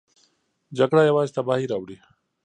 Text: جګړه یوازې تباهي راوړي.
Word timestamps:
جګړه 0.77 1.01
یوازې 1.09 1.35
تباهي 1.37 1.65
راوړي. 1.71 1.97